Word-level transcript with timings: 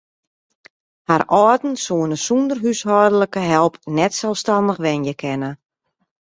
Har 1.09 1.23
âlden 1.41 1.75
soene 1.85 2.17
sûnder 2.27 2.57
húshâldlike 2.63 3.41
help 3.51 3.73
net 3.97 4.13
selsstannich 4.19 4.81
wenje 4.85 5.13
kinne. 5.21 5.51